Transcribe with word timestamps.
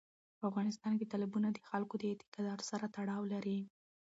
په 0.37 0.43
افغانستان 0.49 0.93
کې 0.99 1.09
تالابونه 1.11 1.47
د 1.51 1.57
خلکو 1.69 1.93
د 1.97 2.03
اعتقاداتو 2.11 2.63
سره 2.71 2.85
تړاو 2.95 3.23
لري. 3.33 3.59